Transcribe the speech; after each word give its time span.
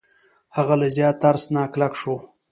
هغه 0.57 0.75
له 0.81 0.87
زیات 0.95 1.15
ترس 1.23 1.43
نه 1.53 1.61
کلک 1.73 1.93
شو. 2.01 2.15